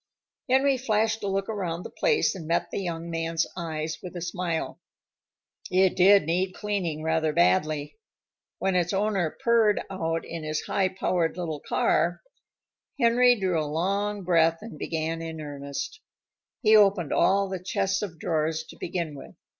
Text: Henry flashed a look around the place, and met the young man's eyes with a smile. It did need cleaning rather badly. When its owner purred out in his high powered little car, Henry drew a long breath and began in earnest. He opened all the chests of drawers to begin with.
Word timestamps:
Henry 0.49 0.77
flashed 0.79 1.21
a 1.23 1.27
look 1.27 1.47
around 1.47 1.83
the 1.83 1.91
place, 1.91 2.33
and 2.33 2.47
met 2.47 2.71
the 2.71 2.81
young 2.81 3.11
man's 3.11 3.45
eyes 3.55 3.99
with 4.01 4.15
a 4.15 4.21
smile. 4.23 4.79
It 5.69 5.95
did 5.95 6.23
need 6.23 6.55
cleaning 6.55 7.03
rather 7.03 7.31
badly. 7.33 7.99
When 8.57 8.75
its 8.75 8.93
owner 8.93 9.29
purred 9.43 9.79
out 9.91 10.25
in 10.25 10.41
his 10.43 10.61
high 10.61 10.89
powered 10.89 11.37
little 11.37 11.59
car, 11.59 12.21
Henry 12.99 13.39
drew 13.39 13.61
a 13.61 13.69
long 13.69 14.23
breath 14.23 14.57
and 14.63 14.79
began 14.79 15.21
in 15.21 15.39
earnest. 15.39 16.01
He 16.63 16.75
opened 16.75 17.13
all 17.13 17.47
the 17.47 17.61
chests 17.63 18.01
of 18.01 18.17
drawers 18.17 18.63
to 18.69 18.77
begin 18.77 19.13
with. 19.13 19.35